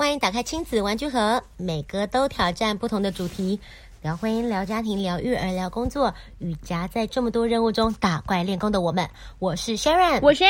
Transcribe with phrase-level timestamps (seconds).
[0.00, 3.60] 欢迎打开亲子玩具盒，每个都挑战不同的主题。
[4.02, 9.06] 聊婚姻，聊家庭，聊育儿，聊工作，与夹在这么多任务中打怪练功的我们，
[9.38, 10.42] 我是 Sharon，我是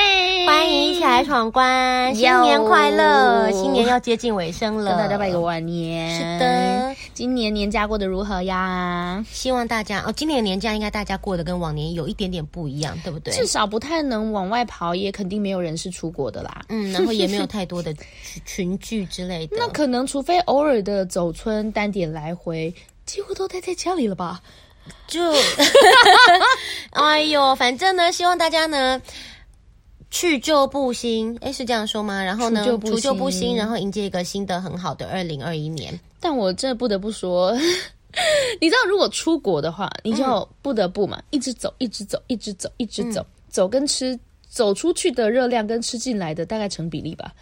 [0.46, 3.50] 欢迎一起来闯关，新年快乐！
[3.50, 6.16] 新年要接近尾声了，跟大家拜个晚年。
[6.16, 9.24] 是的，今年年假过得如何呀？
[9.28, 13.34] 希望大家哦，今年年假应该大家过得跟往年有一点点不一样，对不对？
[13.34, 16.62] 至少不太能往外跑，也肯定没有人是出国的啦。
[16.68, 17.92] 嗯，然后也没有太多的
[18.44, 19.56] 群聚之类的。
[19.58, 22.72] 那可能除非偶尔的走村单点来回。
[23.06, 24.40] 几乎都待在家里了吧？
[25.06, 25.20] 就，
[26.92, 29.00] 哎呦，反正呢，希望大家呢
[30.10, 32.22] 去旧布新，哎，是这样说吗？
[32.22, 35.98] 然后呢，除旧布新，然后迎接一个新的很好的二零二一年。
[36.18, 37.56] 但我这不得不说，
[38.60, 47.32] 你知道，如果出国的话，你就不得不嘛，嗯、一直走，一直走，一直走，一直走，嗯、走跟吃，走出去的热量跟吃进来的大概成比例吧。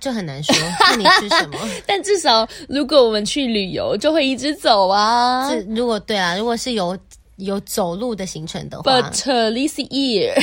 [0.00, 1.58] 就很难说， 看你吃什么。
[1.86, 5.50] 但至少，如果我们去旅游，就会一直走啊。
[5.50, 6.96] 是，如果对啊，如果是有
[7.36, 8.90] 有走路的行程的话。
[8.90, 9.10] But
[9.52, 10.34] this year，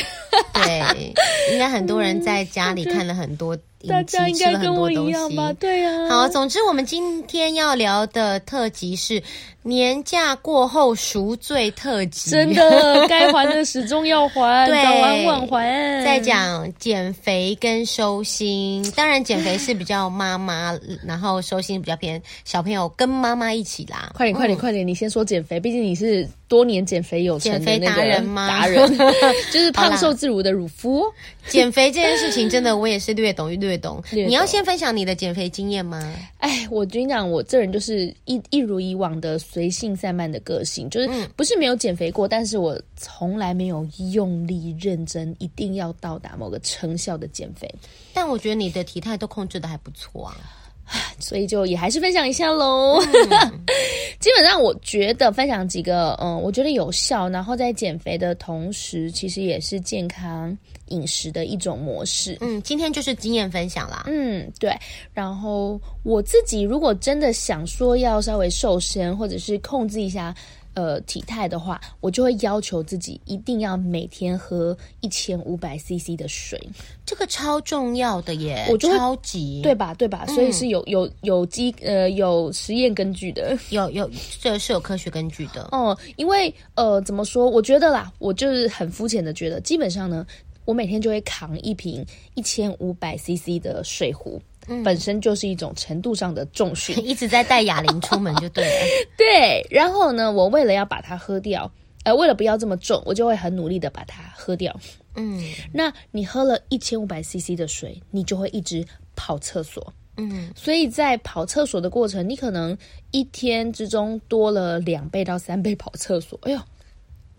[0.53, 1.14] 对，
[1.52, 3.58] 应该很多人在家里 看了很多。
[3.88, 5.53] 大家应该跟我一样吧？
[5.53, 6.09] 对呀、啊。
[6.09, 9.22] 好，总之我们今天要聊的特辑是
[9.63, 12.30] 年假过后赎罪特辑。
[12.30, 16.03] 真的， 该还的始终要还，对，早晚晚还。
[16.03, 24.11] 在讲减肥跟收心，当然减肥是比较妈妈， 然后收心比较偏小朋友跟妈妈一起啦。
[24.13, 24.85] 快点，快点，快点！
[24.85, 28.47] 你先说减肥，毕竟你是多年减肥有成的那个达人吗？
[28.47, 28.97] 达人
[29.53, 31.05] 就是胖瘦自如的乳夫。
[31.47, 33.69] 减肥这件事情，真的我也是略懂略。
[33.70, 36.16] 略懂，你要先分享你的减肥经验吗？
[36.39, 47.70] 哎，我跟你讲，我这人就是一一如以往的随性散漫的个性，就是不是没有减肥过，但是我从来没有用力认真，一定要到达某个成效的减肥。
[48.14, 50.36] 但我觉得你的体态都控制的还不错啊，
[51.20, 53.00] 所以就也还是分享一下喽。
[53.00, 53.66] 嗯、
[54.20, 60.58] 基本上我觉得分享几个，嗯，我觉得有效，然后在减肥的同时，其实也是健康。
[60.89, 64.75] 饮食的一种模式，嗯，今天就是经验分享啦，嗯，对。
[65.13, 70.33] 然后我自己如果真的想说要稍微瘦身，或者是控制一下
[70.73, 76.59] 呃体态的话，我就会要求自己一定要每天喝一千五百 CC 的水，
[77.05, 79.94] 这个超重要的耶，我就超级对吧？
[79.95, 80.25] 对吧？
[80.28, 85.97] 所以是有有有机呃有实验根据的，有有这是有科学根据的哦。
[86.16, 87.49] 因为呃怎么说？
[87.49, 90.25] 我觉得啦，我就是很肤浅的觉得，基本上呢。
[90.69, 98.85] 我每天就会扛一瓶一千五百 CC 的水壶，嗯，本身就是一种程度上的重训， 一直在带哑铃出门就对了。
[99.18, 101.72] 对，然后呢，我为了要把它喝掉，
[102.03, 104.79] 呃，为了不要这么重，我就会很努力的把它喝掉。
[105.16, 105.41] 嗯，
[105.74, 108.85] 那你喝了一千五百 CC 的水，你就会一直
[109.16, 109.91] 跑厕所。
[110.18, 112.78] 嗯，所以在跑厕所的过程，你可能
[113.09, 116.40] 一天之中多了两倍到三倍跑厕所。
[116.44, 116.59] 哎呦！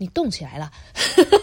[0.01, 0.67] 你动起来了，
[1.15, 1.39] 这个洞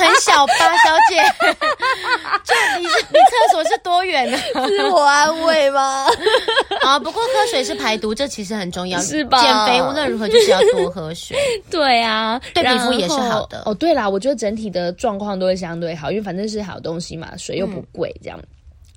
[0.00, 1.22] 很小吧，小姐？
[2.42, 4.36] 就你是你厕所是多远呢？
[4.66, 6.08] 自我安慰吗？
[6.82, 9.40] 啊，不过喝水是排毒，这其实很重要，是吧？
[9.40, 11.38] 减肥无论如何就是要多喝水。
[11.70, 13.62] 对啊，对皮肤也是好的。
[13.66, 18.36] 哦，对啦，我觉得整体的状况都会相对好，因为反正是好东西嘛，水又不贵，这样。
[18.40, 18.46] 嗯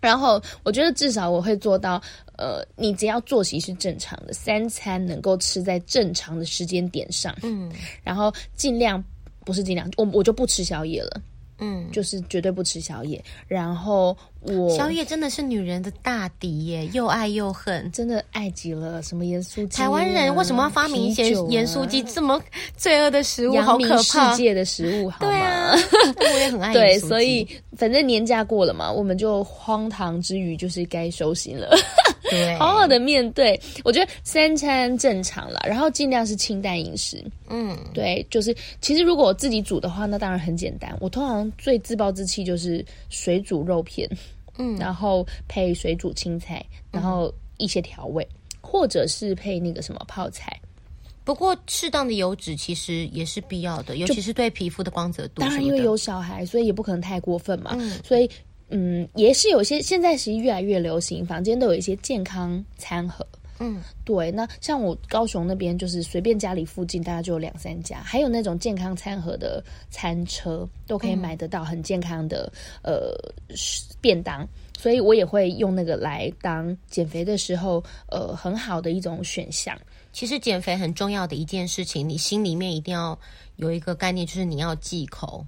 [0.06, 2.00] 然后我觉得至少我会做到，
[2.38, 7.72] 呃，你只要作息是正常的，三餐能够吃在正常的时间点上，嗯，
[8.04, 9.04] 然后尽量
[9.44, 11.20] 不是尽量，我我就不吃宵夜了。
[11.60, 13.24] 嗯，就是绝对不吃宵夜。
[13.48, 19.02] 然后我宵夜真的是女人的大敌耶，又爱又恨，真的爱极了。
[19.02, 19.78] 什么盐酥鸡？
[19.78, 22.42] 台湾人为什么要发明咸盐酥鸡这么
[22.76, 23.60] 罪恶的食物？
[23.62, 24.32] 好可怕！
[24.32, 25.32] 世界的食物，好吗？
[25.32, 25.76] 对 啊，
[26.20, 26.74] 我也很爱。
[26.74, 31.76] 对，所以反正年假过了嘛，我们就荒唐之余就是该收心了。
[32.30, 33.60] 对，好好的面对。
[33.84, 37.24] 我觉得三餐正常了，然后尽量是清淡饮食。
[37.50, 40.96] 嗯，对，就是其实如果我自己煮的话，那当然很简单。
[41.00, 44.10] 我通常最自暴自弃就是水煮肉片，
[44.58, 50.60] 嗯，然后配水煮青菜，然后一些调味，嗯、或者是配那个什么泡菜。
[51.24, 55.42] 不过适当的油脂其实也是必要的，尤其是对皮肤的光泽度。
[55.42, 57.72] 当然，因为有小孩，所以也不可能太过分嘛。
[57.78, 58.30] 嗯，所以。
[58.70, 63.26] 嗯，也是有些，现在其实越来越流行，房间都有一些健康餐盒。
[63.60, 64.30] 嗯，对。
[64.32, 72.52] 那像我高雄那边，就是随便家里附近，大概就有两三家，还有那种健康餐盒的餐车，都可以买得到很健康的、
[72.82, 73.34] 嗯、呃
[74.02, 74.46] 便当。
[74.78, 79.74] 所以我也会用那个来当减肥的时候，呃，很好的一种选项。
[80.12, 83.18] 其实减肥很重要的一件事情，你心里面一定要
[83.56, 85.46] 有一个概念，就是你要忌口。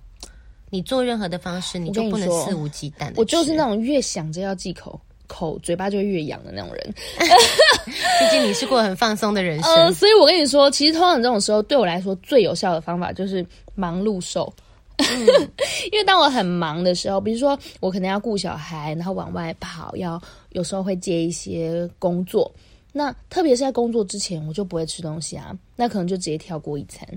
[0.69, 3.13] 你做任何的方式，你就不能肆无忌惮的。
[3.17, 6.93] 我就是那种越想着要忌口，口嘴巴就越痒的那种人。
[8.19, 14.51] 毕竟你是过很放松的人生，呃，所以我跟你说，其实通常这种时候对我来说最有效的方法就是忙碌瘦。
[14.97, 15.07] 嗯、
[15.91, 22.51] 因为当我很忙的时候，比如说我可能要顾小孩，然后往外跑，要有时候会接一些工作。
[22.91, 27.07] 那特别是在工作之前，我就不会吃东西啊，那可能就直接跳过一餐。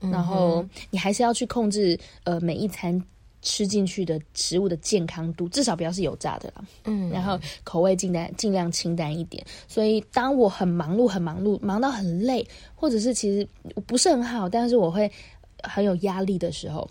[0.00, 3.00] 嗯、然后你还是要去控制呃每一餐
[3.42, 6.64] 吃进去的食物的健康度，至少不要是油炸的啦。
[6.84, 9.44] 嗯，然后口味尽量尽量清淡一点。
[9.66, 13.48] 所以当我很忙碌、很忙碌、忙到很累，或者是其实
[13.86, 15.10] 不是很好，但是我会
[15.62, 16.88] 很有压力的时候。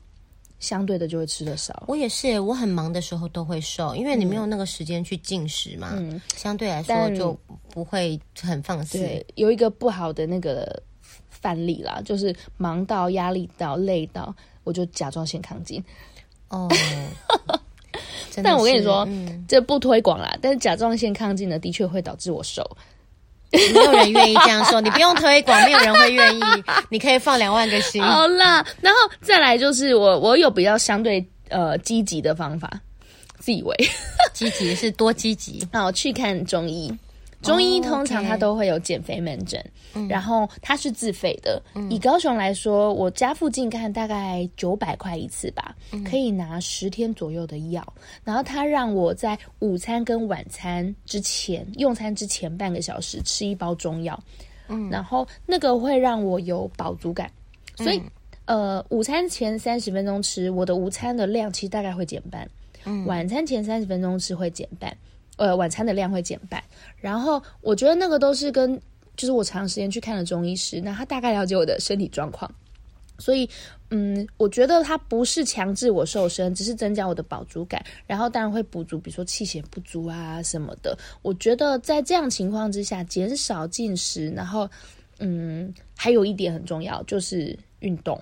[0.60, 1.84] 相对的就会吃的少。
[1.88, 5.92] 我也是，我很忙的时候都会瘦，因为你没有那个时间去进食嘛。
[5.94, 7.40] 嗯，相对来说就
[7.70, 8.98] 不会很放肆。
[8.98, 10.82] 对，有一个不好的那个
[11.42, 15.84] 范例啦，就是忙到压力到累到，我就甲状腺亢进。
[16.50, 16.68] 哦，
[18.44, 20.38] 但我跟你说，嗯、这不推广啦。
[20.42, 22.66] 但是甲状腺亢进呢，的确会导致我瘦。
[23.50, 26.42] 没有人愿意这样说，你不用推广，没有人会愿意。
[26.90, 28.04] 你可以放两万个心。
[28.04, 32.70] 好啦，然后再来就是我，我有比较相对呃积极的方法，
[33.40, 33.76] 自以为
[34.34, 35.66] 积极是多积极。
[35.72, 36.94] 那我去看中医。
[37.48, 39.60] 中医通常它都会有减肥门诊，
[39.94, 41.62] 哦 okay、然后它是自费的。
[41.74, 47.82] 嗯、以高雄来说，我家附近看大概九百块一次吧，嗯、可以拿十天左右的药。
[48.24, 54.22] 然后他让我在午餐跟晚餐之前，用餐之前半个小时吃一包中药，
[54.68, 57.32] 嗯，然后那个会让我有饱足感。
[57.76, 58.02] 所以，
[58.46, 62.48] 嗯、呃，午餐前三十分钟吃，我的午餐的量其实大概会减半。
[62.86, 64.96] 嗯，晚餐前三十分钟吃会减半。
[65.38, 66.62] 呃，晚餐的量会减半，
[66.98, 68.80] 然后我觉得那个都是跟，
[69.16, 72.52] 就是我长时间去看了中医师，那他大概了解我的身体状况，
[73.20, 73.50] 所以，
[73.90, 80.98] 嗯，我觉得他不是强制我瘦身，只是增加我的饱足感，然后当然会补足，比如说气血不足啊什么的。
[81.22, 84.70] 我觉得在这样情况之下，减少进食，然后，
[85.20, 88.20] 嗯，还有一点很重要，就是运动。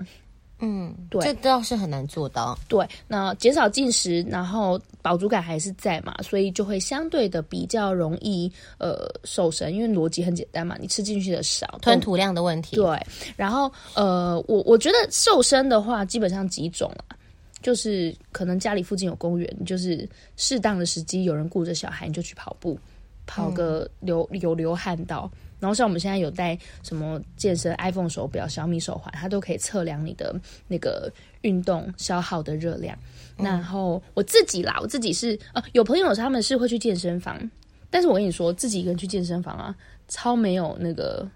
[0.60, 2.57] 嗯，对，这倒是很难做到。
[2.69, 12.78] 对，那减少进食，然后饱足感还是在嘛，所以就会相对的比较容易呃瘦身，因为逻辑很简单嘛，你吃进去的少，吞吐量的问题。
[12.78, 12.98] 对，
[13.36, 17.18] 然后呃，我我觉得瘦身的话，基本上几种啊，
[17.62, 20.07] 就是可能家里附近有公园，就是
[20.38, 22.80] 适当的时机，有人顾着小孩，你就去跑步，
[23.25, 25.30] 跑个流、嗯、有流汗到。
[25.60, 30.36] 然后像我们现在有带什么健身 iPhone 手表、小米手环，它都可以测量你的
[30.68, 31.12] 那个
[31.42, 32.98] 运动消耗的热量。
[33.38, 37.50] 嗯、然后我自己啦，我自己是呃、啊，有朋友他们是会去健身房，
[37.90, 39.75] 但是我跟你说，自己一个人去健身房啊，
[40.07, 41.28] 超没有那个，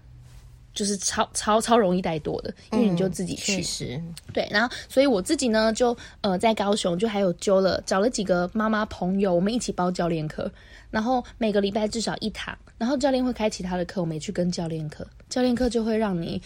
[0.80, 3.62] 就是超超超容易带多的，因为你就自己去。
[3.96, 10.50] 嗯、对，然后所以我自己呢，就呃在高雄就还有揪了找了几个妈妈朋友，我们一起包教练课。
[10.90, 15.06] 然后每个礼拜至少一堂，然后教练会开其他的课，我没去跟教练课。
[15.28, 16.40] 教练课就会让你。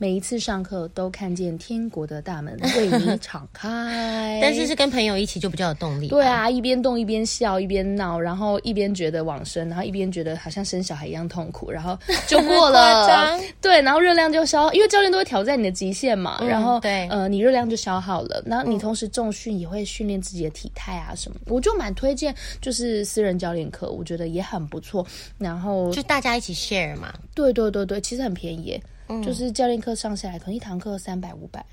[0.00, 6.06] 每一次上课都看见天国的大门 为你敞开，但是是跟朋友一起就比较有动力。
[6.06, 11.98] 对啊，一边动一边笑，一边闹，然后一边觉得往生，然后一边觉得好像生小孩一样痛苦，然后
[12.28, 13.36] 就过了。
[13.60, 16.38] 对，然后热量就消耗，因为教练都会挑战你的极限嘛。
[16.42, 18.40] 嗯、然后对，呃，你热量就消耗了。
[18.46, 21.38] 然后你同时重训也会训练自己的体态啊什么。
[21.46, 25.04] 我就蛮推荐，就是私人教练课，我觉得也很不错。
[25.38, 27.12] 然后就大家一起 share 嘛。
[27.34, 28.80] 对对对对，其实很便宜。
[29.24, 31.64] 就是教练课上下来，可能一堂课三百五百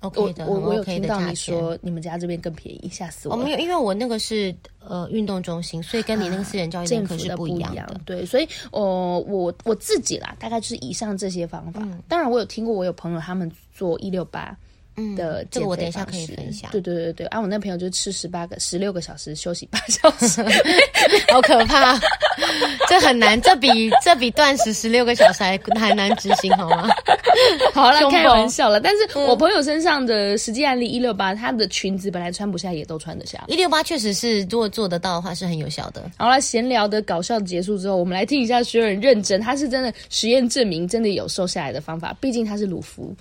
[0.00, 3.44] ，OK 的，我我有听到你说你们家这边更便宜，吓死我了。
[3.44, 7.82] 没有，因为我那个是呃运动中心，所以跟你那个私人教练课是不一样的。
[7.86, 8.80] 的对，所以呃
[9.26, 11.80] 我我自己啦，大概就是以上这些方法。
[11.82, 14.56] 嗯、当然，我有听过，我有朋友他们做一六八。
[14.96, 16.70] 嗯，的这个我等一下可以分享。
[16.70, 20.42] 对对对对，啊，我那朋友就吃十八个、十六个小时，休息八小时，
[21.32, 21.98] 好可怕！
[22.88, 26.88] 这很难，这比这比断食十六个小时还还难执行，好吗？
[27.74, 28.80] 好了，开玩笑了。
[28.80, 33.44] 但是我朋友身上的实际案例一六八，她的裙子本来穿不下，也都穿得下。
[33.48, 36.02] 一六八确实是，如果做得到的话，是很有效的。
[36.16, 42.16] 好了，闲聊的搞笑结束之后，我们来听一下学人认真，他是真的实验证明，真的有瘦下来的方法。
[42.20, 43.14] 毕竟他是鲁夫。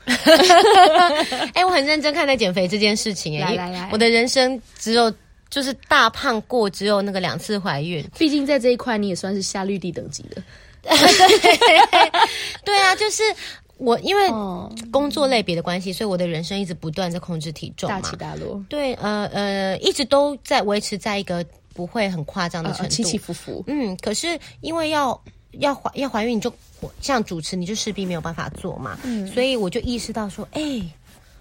[1.53, 1.64] 哎。
[1.65, 5.11] 我很认真看待减肥这件事情哎，来来来，我的人生只有
[5.49, 8.05] 就是大胖过，只有那个两次怀孕。
[8.17, 10.43] 毕竟在这一块你也算是下绿地等级的。
[12.63, 13.23] 对啊，就是
[13.77, 14.29] 我因为
[14.91, 18.63] 工作类别的关系，所以我的人生一直不断在控制体重，大起大落。
[18.69, 21.43] 对，呃呃，一直都在维持在一个
[21.73, 23.63] 不会很夸张的程度，起起伏伏。
[23.65, 25.19] 嗯，可是因为要
[25.53, 26.53] 要怀要怀孕，你就
[27.01, 28.99] 像主持，你就势必没有办法做嘛。
[29.03, 30.81] 嗯，所以我就意识到说，哎。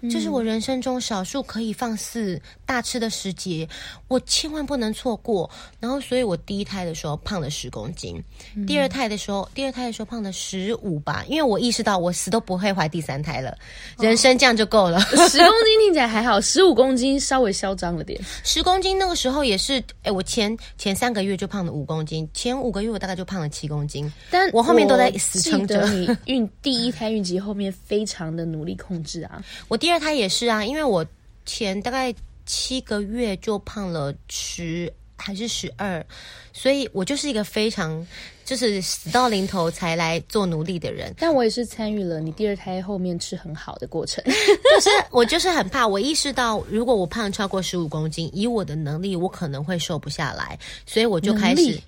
[0.09, 3.67] 这是我人生中少数可以放肆大吃的时节，
[4.07, 5.49] 我千万不能错过。
[5.79, 8.21] 然后，所以我第一胎的时候胖了十公斤，
[8.55, 13.57] 嗯、第二胎的时候，第二胎的时候胖了十五吧，因为我意识到我死都不会怀第三胎了，
[13.99, 14.99] 人生这样就够了。
[14.99, 18.19] 十、哦、公斤听起来还好，十五公斤稍微嚣张了点。
[18.43, 25.85] 十公斤那个时候也是，哎，我前前三个月就胖了五公斤，前五个月我大概就胖了七公斤，但我后面都在死撑着。
[25.89, 31.05] 你孕 第一胎孕期后面非常的努力控制啊，我第二胎也是啊，因为我
[31.45, 32.13] 前大概
[32.45, 36.05] 七个月就胖了十还是十二，
[36.53, 38.05] 所以我就是一个非常
[38.43, 41.13] 就是死到临头才来做奴隶的人。
[41.17, 51.79] 但我也是参与了你第二胎后面吃很好的过程， 就是我就是很怕，我意识到如果我胖超过十五公斤，以我的能力，我可能会瘦不下来，所以我就开始。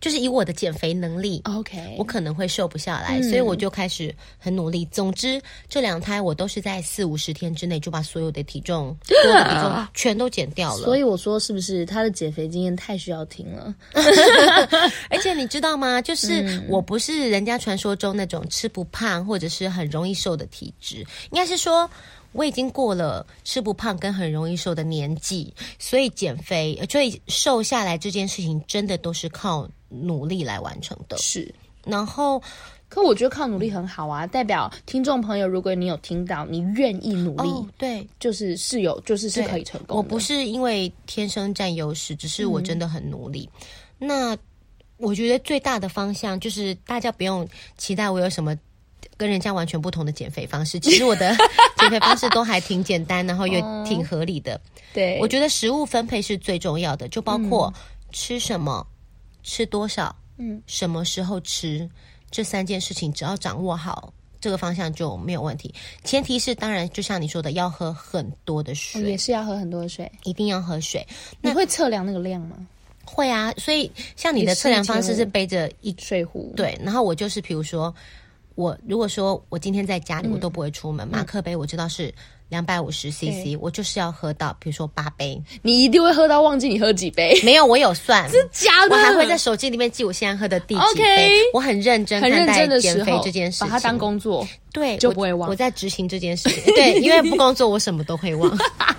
[0.00, 4.84] 就是以我的减肥能力，OK，我可能会瘦不下来，嗯，所以我就开始很努力。
[4.86, 10.84] 总之，这两胎我都是在四五十天之内就把所有的体重、所有的体重全都减掉了。
[10.84, 13.74] 所以我说，是不是他的减肥经验太需要听了？
[15.10, 16.00] 而且你知道吗？
[16.00, 20.96] 就是我不是人家传说中那种吃不胖或者是很容易瘦的体质，
[21.30, 21.88] 应该是说。
[22.32, 31.16] 我已经过了吃不胖跟很容易瘦的年纪，所以减肥，所以瘦下来这件事情真的都是靠努力来完成的。
[31.18, 31.52] 是，
[31.84, 32.42] 然后，
[32.88, 39.96] 可我觉得靠努力很好啊，代表听众朋友，如果你有听到，你愿意努力，哦、对，就是是有，就是是可以成功。
[39.96, 43.48] 我不是因为天生占优势，只是我真的很努力。
[44.00, 44.36] 嗯、那
[44.96, 48.56] 我觉得最大的方向就是大家不用期待我有什么。
[49.18, 51.34] 跟人家完全不同的减肥方式， 其实我的
[51.80, 54.60] 减肥方式都还挺简单，然后也挺合理的。
[54.92, 57.72] 对，我觉得食物分配是最重要的，就包括
[58.12, 58.86] 吃什么、
[59.46, 61.88] 吃多少、嗯，什么时候吃
[62.30, 65.72] 这三件事情，只要掌握好这个方向就没有问题。
[66.04, 71.06] 前提是，当然就像你说的，要喝很多的水，也是要喝很多的水，一定要喝水。
[71.40, 72.56] 你会测量那个量吗？
[73.04, 77.94] 会啊，所以像你的测量方式是背着一水壶，对，然后我就是比如说。
[78.56, 81.06] 我如果说我今天在家里，我都不会出门。
[81.06, 82.10] 马克杯我知道是
[82.48, 85.40] 两百五十 CC，我就是要喝到，比如说八杯。
[85.62, 87.38] 你一定会喝到忘记你喝几杯？
[87.42, 88.94] 没有，我有算，是假的。
[88.94, 91.30] 我还会在手机里面记我现在喝的第几杯。
[91.52, 95.48] 我很认真看待减肥这件事情，把它当工作，对，就不会忘。
[95.48, 98.56] 我，我在执行这件事情， 对，因为不工作我什么都会忘。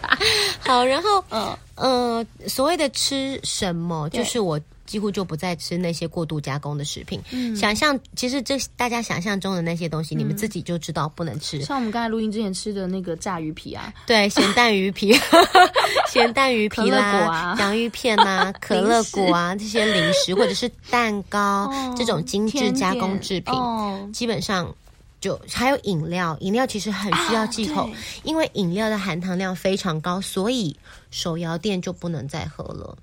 [0.60, 4.60] 好，然后，嗯呃，所谓的吃什么，就是我。
[4.88, 7.22] 几乎就不再吃那些过度加工的食品。
[7.32, 11.62] 嗯，想象其实这大家想象中的那些东西，嗯，你们自己就知道不能吃。
[11.62, 15.14] 像我们刚才录音之前吃的那个炸鱼皮啊，对，咸蛋鱼皮，
[16.10, 24.74] 咸蛋鱼皮啦，啊，洋芋片啊， 可乐果啊，这些零食或者是蛋糕，哦，这种精致加工制品，哦，基本上
[25.20, 27.90] 就还有饮料，饮料其实很需要忌口，啊，
[28.24, 30.74] 因为饮料的含糖量非常高，所以
[31.12, 32.98] 手摇店就不能再喝了。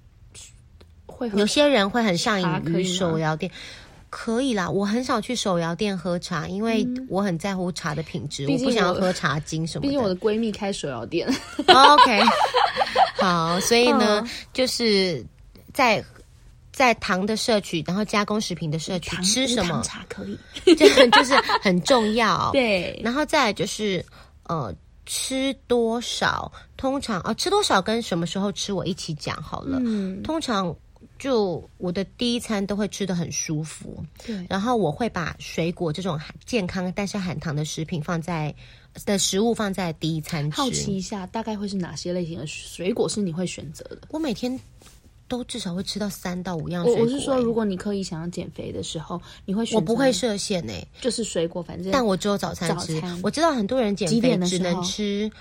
[1.34, 3.50] 有些人会很上瘾于手摇店，
[4.10, 4.70] 可以啦。
[4.70, 9.88] 我很少去手摇店喝茶，因为我很在乎茶的品质，我不想要喝茶精什么的。
[9.88, 11.26] 毕竟我的闺蜜开手摇店。
[11.66, 12.22] OK，
[13.16, 15.24] 好，所以呢，就是
[15.72, 16.04] 在
[16.72, 20.38] 在糖的摄取，然后加工食品的摄取，吃什么茶可以，
[20.76, 22.50] 就就是很重要。
[22.54, 24.04] 对，然后再来就是
[24.46, 24.72] 呃，
[25.06, 29.78] 吃多少，通常啊，吃多少跟什么时候吃，我一起讲好了。
[29.82, 30.74] 嗯，通常。
[31.24, 38.54] 就我的第一餐都会吃的很舒服，对，然后我会把水果这种健康但是含糖的食品放在
[39.06, 40.60] 的食物放在第一餐吃。
[40.60, 44.00] 好奇一下，大概会是哪些类型的水果是你会选择的？
[44.10, 44.60] 我每天
[45.26, 47.04] 都至少会吃到三到五样水果。
[47.04, 49.76] 我是说，如果你刻意想要减肥的时候，你会选择？
[49.76, 53.02] 我不会设限诶、欸，就是水果，反正但我只有早餐吃。
[53.22, 55.32] 我知道很多人减肥只能吃。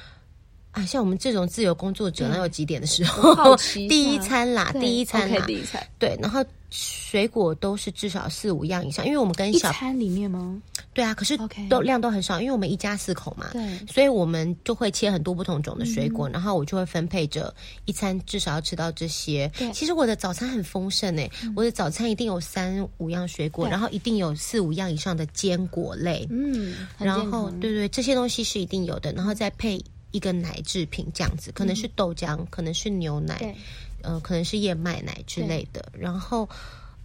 [0.74, 3.56] 啊，像我们这种自由工作者，哪有几点的时候？
[3.88, 5.88] 第一餐啦，第一餐啦，okay, 第一餐。
[6.00, 10.60] 对，然后水果都是至少四五样以上，因为我们跟小餐里面吗？
[10.92, 11.38] 对啊，可是
[11.70, 17.54] 都量都很少，因为我们一家四口嘛，对，所以我们就会切很多不同种的水果，嗯、然后我就会分配着
[17.86, 19.52] 一餐至少要吃到这些。
[19.56, 29.80] 对，其实我的早餐很丰盛诶、嗯，我的早餐一定有三五样水果，然后一定有四五样以上的坚果类，嗯，然后对对，这些东西是一定有的，然后再配。
[30.14, 33.56] 一个奶制品这样子，可能是豆浆，嗯、可能是牛奶，
[34.04, 35.92] 呃，可能是燕麦奶之类的。
[35.92, 36.48] 然后，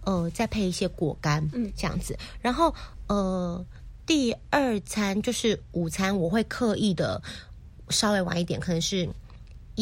[0.05, 2.17] 呃，再配一些果干，嗯，这样子。
[2.39, 2.73] 然后，
[3.07, 3.65] 呃，
[4.05, 7.21] 第二餐就是午餐，我会刻意的
[7.89, 9.09] 稍微晚一点，可能是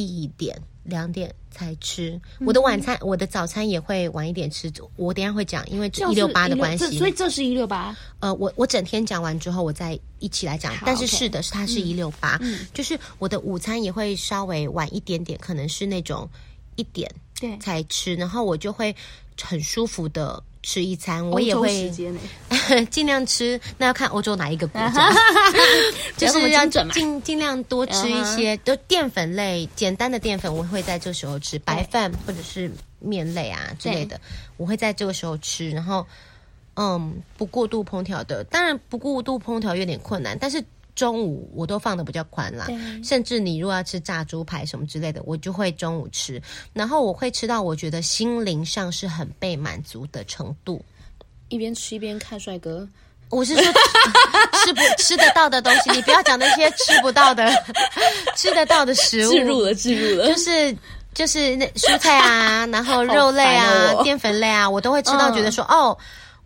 [0.06, 2.20] 一点两点才吃。
[2.40, 4.72] 我的晚餐，嗯、我的早餐也会晚一点吃。
[4.96, 7.96] 我等一下会讲，因为一六八的关系，所以这是一六八。
[8.20, 10.74] 呃，我我整天讲完之后，我再一起来讲。
[10.86, 12.40] 但是是的，是它是一六八，
[12.74, 16.30] 就是我的午餐也会稍微晚一点点，可能是那种
[16.76, 18.96] 一点对才吃，然后我就会
[19.42, 20.44] 很舒服的。
[20.64, 21.90] 吃一餐，我也会
[22.92, 23.58] 尽量吃。
[23.78, 25.10] 那要看欧洲哪一个国家，
[26.18, 34.20] 就是要尽尽量多吃一些，都淀粉类，简单的淀粉，我会在这时候吃白饭或者是面类啊之类的，
[34.58, 35.70] 我会在这个时候吃。
[35.70, 36.06] 然后，
[36.76, 40.62] 嗯，不过度烹调的，当然不过度烹调有点困难，但是。
[40.98, 42.66] 中午我都放的比较宽啦，
[43.04, 46.42] 甚至你如果要吃炸猪排什么之类的，我就会中午吃，
[46.74, 50.84] 然后我会吃到我觉得心灵上是很被满足的程度，
[51.50, 52.86] 一边吃一边看帅哥。
[53.30, 53.64] 我是说
[54.66, 57.48] 吃不吃得到的东西，你不要讲那些吃不到的，
[58.36, 59.32] 吃得到的食物。
[59.32, 60.76] 置入了，置入了，就是
[61.14, 65.98] 就是那蔬菜啊，然后肉类啊， 淀粉类啊，我都会吃到，觉得说、嗯、哦。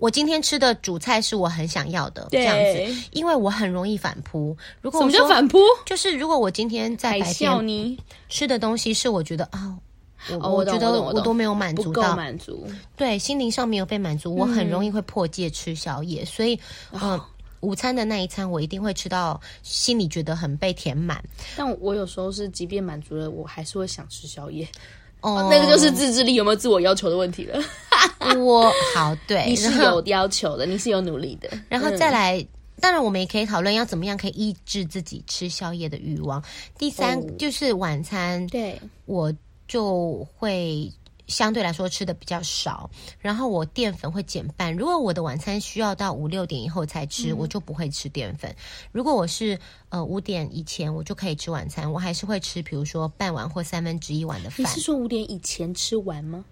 [0.01, 4.57] 我今天吃的主菜是我很想要的这样子，因为我很容易反扑。
[4.81, 5.59] 如果什么叫反扑？
[5.85, 9.77] 就是如果我今天在白天吃的东西是我觉得啊，
[10.31, 16.25] 我我觉得我都没有满足到，满足对心灵上没有被满足，我很容易会破戒吃宵夜。
[16.25, 16.59] 所以，
[16.93, 17.21] 嗯，
[17.59, 21.23] 午餐的那一餐我一定会吃到心里觉得很被填满。
[21.55, 24.67] 但我有时候是即便满足了，我还是会想吃宵夜。
[25.21, 27.59] 哦，那个就是自制力有没有自我要求的问题了。
[28.39, 32.47] 我好，对，你是有要求的，你是有努力的，然后再来，嗯、
[32.79, 36.43] 当然我们也可以讨论要怎么样可以抑制自己吃宵夜的欲望。
[36.77, 39.33] 第三、哦、就是晚餐，对，我
[39.67, 40.91] 就会。
[41.31, 42.87] 相对来说吃的比较少，
[43.19, 44.75] 然后我淀粉会减半。
[44.75, 48.55] 如果我的晚餐需要到五六点以后才吃，嗯、我就不会吃淀粉。
[48.91, 49.57] 如果我是
[49.89, 54.59] 呃五点以前，我就可以吃晚餐，我还是会吃，比如说半碗或三分之一碗的饭。
[54.59, 56.45] 你是说五点以前吃完吗？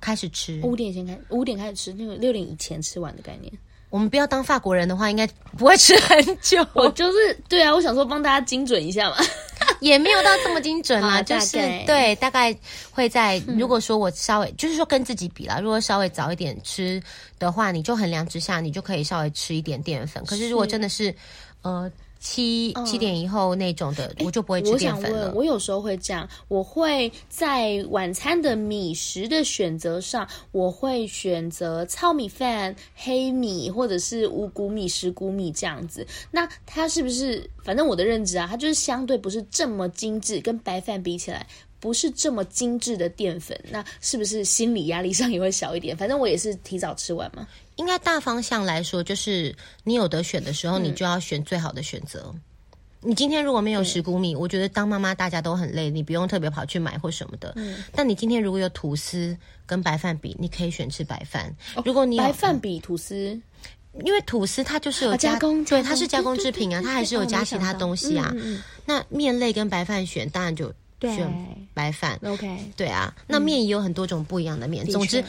[0.00, 3.52] 开始吃，五点以前开，五点开始吃，那个六点以前吃完的概念。
[3.94, 5.24] 我们不要当法国人的话，应该
[5.56, 6.66] 不会吃很久。
[6.74, 9.16] 我就是对啊，我想说帮大家精准一下嘛。
[9.78, 12.52] 也没有到这么精准啦，就是对，大概
[12.90, 17.00] 会在如果说我稍微就是说跟自己比啦，如果稍微早一点吃
[17.38, 20.24] 的话，你就衡量之下，你就可以稍微吃一点淀粉。
[20.24, 21.14] 可是如果真的是
[21.62, 21.88] 呃。
[22.20, 25.08] 七七点以后那种的，嗯、我就不会吃淀粉了。
[25.08, 36.06] 我想问，我有时候会这样，我会在晚餐的米食的选择上，我会选择糙米饭、黑米或者是五谷米、十谷米这样子。
[36.30, 37.48] 那它是不是？
[37.62, 41.46] 反正我的认知啊，它就是相对不是这么精致，跟白饭比起来。
[41.80, 45.94] 不是这么精致的淀粉，那是不是心理压力上也会小一点？
[45.94, 47.46] 反正我也是提早吃完嘛。
[47.76, 52.32] 应该大方向来说，就是你有得选的时候，你就要选最好的选择。
[52.32, 52.40] 嗯、
[53.00, 57.52] 你今天如果没有十谷米，我觉得当妈妈大家都很累，你不用特别跑去买或什么的。
[57.56, 57.82] 嗯。
[57.92, 61.54] 但你今天如果有吐司跟白饭比，你可以选吃白饭。
[61.84, 63.40] 如果你白饭比吐司，
[64.04, 68.30] 因为吐司它就是有加、工，对，它是加工制品啊，它还是有加其他东西啊。
[68.34, 70.72] 嗯嗯、那面类跟白饭选，当然就。
[71.00, 71.30] 选
[71.74, 74.86] 白饭，OK，对啊，那面也有很多种不一样的面。
[74.86, 75.22] 嗯、总之，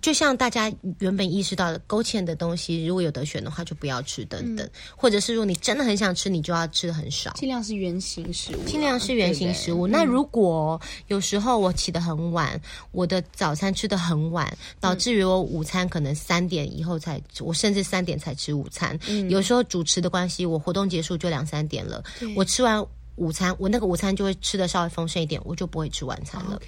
[0.00, 4.66] 就像大家原本意识到的，勾芡的东西，如果有得选的话，就不要吃等等。
[4.66, 9.86] 嗯、或者是如果你真的很想吃，你就要吃的很少，尽量是原型食物，尽量是原型食物。
[9.86, 12.60] 对对，那如果有时候我起得很晚，
[12.92, 18.98] 我的早餐吃得很晚，导致于我午餐可能三点以后才，我甚至三点才吃午餐。
[19.08, 22.02] 嗯、有时候主持的关系，我活动结束就两三点了，
[22.34, 22.84] 我吃完。
[23.16, 26.60] 午餐，我那个午餐就会吃的稍微丰盛一点，我就不会吃晚餐了。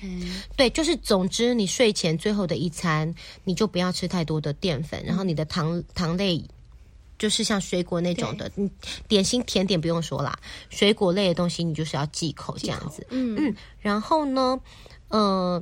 [0.56, 6.40] 对，就是总之，你睡前最后的一餐，你就不要吃太多的淀粉，嗯、然后你的糖糖类，
[7.18, 8.70] 就是像水果那种的，对
[9.09, 10.38] 点心甜点不用说啦，
[10.70, 13.04] 水果类的东西你就是要忌口这样子。
[13.11, 14.61] 嗯嗯，然后呢，
[15.09, 15.61] 呃，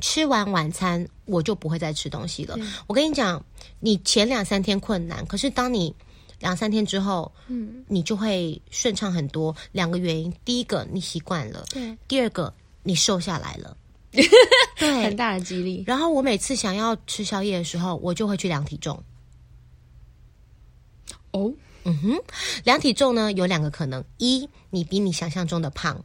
[0.00, 2.58] 吃完晚餐我就不会再吃东西了。
[2.86, 3.42] 我跟你讲，
[3.80, 5.94] 你前两三天困难，可是当你。
[6.44, 9.56] 两三天之后，嗯，你就会顺畅很多。
[9.72, 12.52] 两个原因，第一个你习惯了，对；第二个
[12.82, 13.74] 你瘦下来了，
[14.76, 15.82] 对，很大的激励。
[15.86, 19.02] 然后我每次想要吃宵夜的时候，我就会去量体重。
[21.30, 21.50] 哦，
[21.84, 22.22] 嗯哼，
[22.62, 26.04] 量体重呢有两个可能：一，你比你想象中的胖，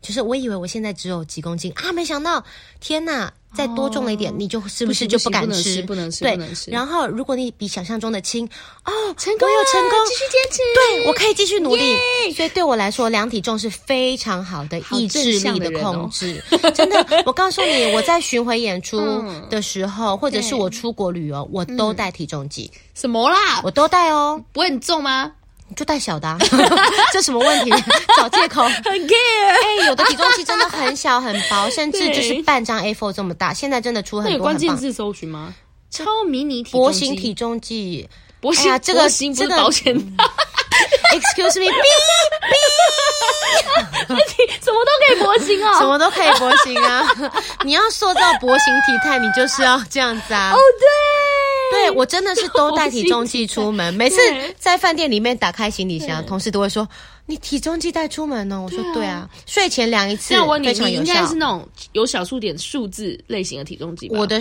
[0.00, 2.44] 就是我以为我现在只有几公斤啊，没想到，
[2.80, 3.32] 天哪！
[3.52, 5.82] 再多重了一点，你就是不是就不敢吃？
[5.82, 6.38] 不能吃，对。
[6.68, 8.48] 然后，如果你比想象中的轻，
[8.84, 11.96] 哦，成功，我有成功，继续坚持，对，我可以继续努力。
[12.32, 16.40] 所以对我来说，量体重是非常好的意志力的控制。
[16.72, 19.00] 真的，我告诉你，我在巡回演出
[19.50, 22.70] 的时候，或者是我出国旅游，我都带体重计。
[22.94, 23.60] 什么啦？
[23.64, 24.40] 我都带哦。
[24.52, 25.32] 不会很重吗？
[25.76, 26.38] 就带小的，啊，
[27.12, 27.70] 这什么问题？
[28.16, 28.62] 找借口？
[28.64, 29.14] 很 care。
[29.80, 33.54] 哎，有的体重计真的很小很薄，甚至就是半张 A4 这么大。
[33.54, 34.38] 现在真的出很多很。
[34.38, 35.54] 有关键字搜寻吗？
[35.90, 38.08] 超迷你体薄型体重计。
[38.40, 39.94] 薄型，这个型不是保险。
[41.12, 41.74] Excuse me， 哔
[44.08, 47.06] 哔，什么都可以薄型哦，什么都可以薄型啊！
[47.64, 50.52] 你要塑造薄型体态，你就是要这样子啊！
[50.54, 50.86] 哦，对，
[51.70, 54.18] 对我真的是都带体 重计出门，每次
[54.58, 56.88] 在饭店里面打开行李箱，同事都会说。
[57.30, 58.62] 你体重计带出门哦？
[58.64, 61.02] 我说对啊，睡前量一次，那我问你，非常有效。
[61.02, 64.18] 你应该是那种有小数点数字类型的体重计吧？
[64.18, 64.40] 我的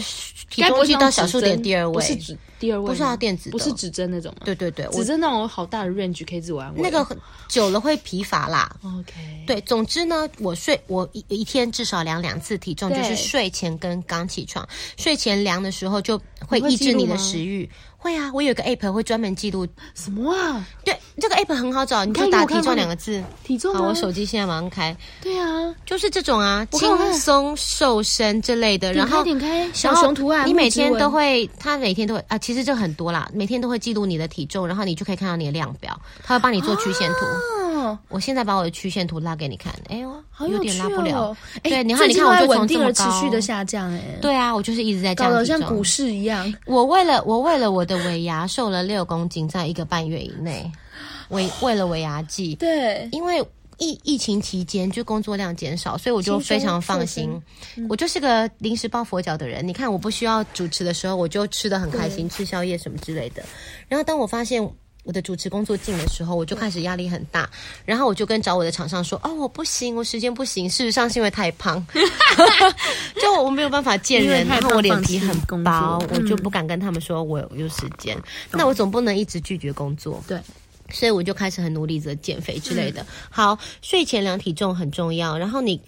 [0.49, 4.41] 体重计到小数点第二位，不是指第二位，不是要电子，不是指针那种吗？
[4.43, 6.81] 对对对，指针那种好大的 range 可以自我安慰。
[6.81, 7.15] 那个
[7.47, 8.75] 久了会疲乏啦。
[8.83, 9.13] OK，
[9.45, 14.67] 对，总之呢，我睡我一一天至少量两次体重，就是睡前跟刚起床。
[14.97, 17.69] 睡前量的时候就会抑制你的食欲。
[18.01, 20.65] 会啊，我有个 app 会专门记录什么啊？
[20.85, 23.75] 对，这个 app 很好找，你就打体重两个字，体重。
[23.75, 24.95] 好，我手机现在马上开。
[25.21, 28.93] 对啊，就是这种啊，轻松瘦身之类的。
[28.93, 37.58] 然后点开小熊图案，你每天都会，它每天都会啊，其实就很多啦，每天都会记录你的体重，然后你就可以看到你的量表，它会帮你做曲线图。
[38.09, 40.11] 我现在把我的曲线图拉给你看，哎呦，
[40.47, 41.35] 有点拉不了。
[41.63, 46.53] 对，你看，你看，我就从这么高，持续的下降，哎，对啊，我就是一直在降，搞得像股市一样。
[46.65, 50.71] 我为了我为了我的尾牙瘦了六公斤，在一个半月以内，
[51.29, 53.39] 为为了尾牙季，对，因为
[53.77, 57.41] 疫疫情期间就工作量减少，所以我就非常放心。
[57.87, 63.43] 我就是个临时抱佛脚的人，你看，我不需要主持的时候，我就吃的很开心，吃宵夜什么之类的。
[63.87, 64.69] 然后当我发现。
[65.09, 67.49] 我的主持工作进的时候，我就开始压力很大，
[67.83, 70.69] 然后我就跟找我的厂商说：“哦，我不行，我时间不行。
[70.69, 71.83] 事实上是因为太胖，
[73.19, 78.15] 就我没有办法见人，然后我脸皮很薄，我就不敢跟他们说我有时间。
[78.17, 80.39] 嗯、那我总不能一直拒绝工作，对，
[80.91, 83.01] 所以我就开始很努力的减肥之类的。
[83.01, 85.81] 嗯、好，睡前量体重很重要，然后你。”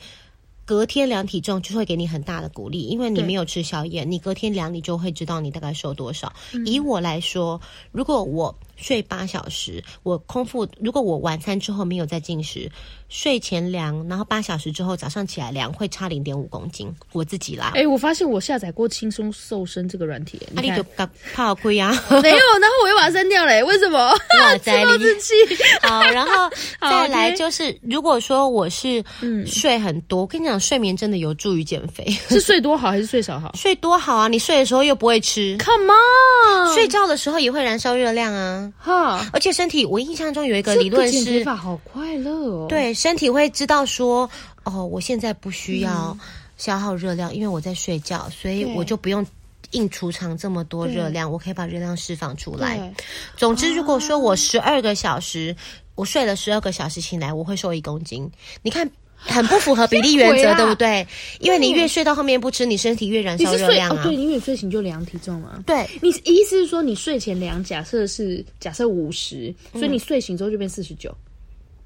[0.63, 6.31] 隔天量体重就会给你很大的鼓励，因为你没有吃宵夜，你隔天量你就会知道你大概瘦多少。
[6.53, 7.59] 嗯、以我来说，
[7.91, 12.69] 如果我睡八小时，我空腹，如果我晚餐之后没有再进食。
[13.07, 16.89] 睡前量，然后八小时之后早上起来量，会差零点五公斤。
[17.11, 17.71] 我自己啦。
[17.75, 20.85] 哎、欸，我发现我下载过轻松瘦身这个软体，那你就
[21.33, 21.89] 怕亏呀？
[22.23, 23.65] 没有，然后我又把它删掉了。
[23.65, 23.97] 为什么？
[23.99, 25.33] 哇塞， 自暴自弃。
[25.83, 32.09] 好，然后再来就是，如果说我是嗯睡很多，我跟你讲，睡眠真的有助于减肥。
[32.29, 33.51] 是睡多好还是睡少好？
[33.55, 34.29] 睡多好啊！
[34.29, 38.70] 你睡的时候又不会吃，Come on，睡觉的时候也会燃烧热量啊。
[38.77, 42.65] 哈，而且身体，我印象中有一个理论是，好快乐哦。
[42.69, 42.93] 对。
[42.93, 44.29] 身体会知道说，
[44.63, 46.17] 哦，我现在不需要
[46.57, 49.25] 消耗热量，嗯、因为我在睡觉，所以我就不用
[49.71, 52.93] 硬储藏这么多热量，我可以把热量释放出来。
[53.37, 58.29] 总之，如果说我十二个小时，啊、我睡了十二个小时醒来，我会瘦一公斤。
[58.61, 58.89] 你看，
[59.21, 61.05] 很不符合比例原则， 啊、对不对？
[61.39, 64.03] 因为你越睡到后面不吃，你身体越燃烧热量啊。
[64.03, 65.63] 哦、对，你越睡醒就量体重嘛。
[65.65, 71.15] 对，你意思是说，你睡前量，假设是假设五十，所以你睡醒之后就变四十九。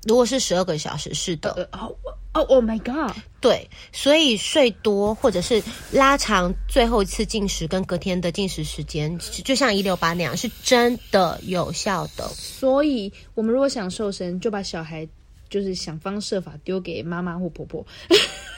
[0.08, 1.67] 如果是十二个小时，是的。
[1.71, 1.93] 哦
[2.34, 3.15] 哦，Oh my God！
[3.39, 12.28] 对，所以睡多或者是拉长最后一次进食跟隔天的进食时间，就像一六八那样，是真的有效的。
[12.36, 15.08] 所以，我们如果想瘦身，就把小孩
[15.56, 17.80] 就是想方设法丢给妈妈或婆婆。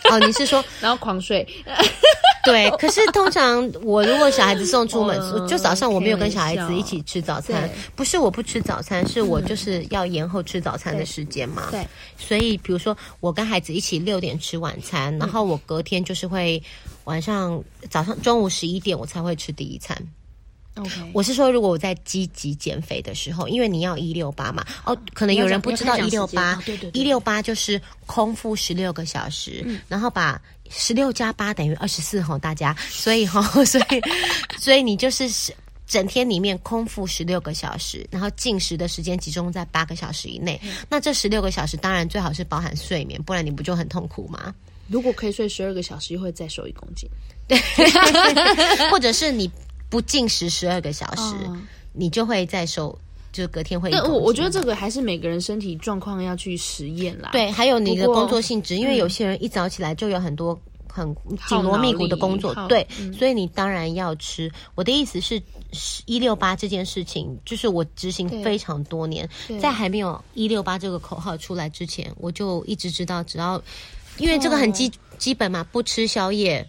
[0.10, 1.48] 哦，你是说， 然后狂睡？
[2.44, 11.68] 对，可是通常我如果小孩子送出门，就早上我没有跟小孩子一起吃早餐，不是我不吃早餐，是我就是要延后吃早餐的时间嘛。
[11.70, 16.60] 对，所以比如说我跟孩子一起六点吃晚餐，然后我隔天就是会
[17.04, 19.96] 晚上早上中午十一点我才会吃第一餐。
[21.14, 30.42] 我是说如果我在积极减肥的时候，因为你要一六八嘛，哦，可能有人不知道一六八，对对，一六八就是空腹十六个小时，然后把。
[30.70, 34.02] 十六加八等于二十四吼，大家，所以吼， 所以，
[34.60, 35.26] 所以你就是
[35.88, 40.60] 整天里面空腹十六个小时，然后进食的时间集中在八个小时以内。
[40.66, 44.54] 嗯、那这十六个小时当然最好是包含睡眠，不然你不就很痛苦吗？
[44.90, 47.10] 如果可以睡十二个小时，又会再瘦一公斤。
[47.48, 47.58] 对，
[48.92, 49.50] 或者是你
[49.90, 51.58] 不进食十二个小时，哦、
[51.94, 52.98] 你就会再瘦。
[53.30, 57.30] 就隔天会，但我我觉得这个还是每个人身体状况要去实验啦。
[57.34, 61.16] 对，还有你的工作性质，因为有些人一早起来就有很多很
[61.48, 64.52] 紧锣密鼓的工作，对，所以你当然要吃。
[64.74, 65.40] 我的意思是，
[66.08, 69.30] 一六八这件事情，就是我执行非常多年，
[69.62, 73.62] 在还没有一六八这个口号出来之前，我就一直知道，只要
[74.18, 76.66] 因为这个很基基本嘛，不吃宵夜。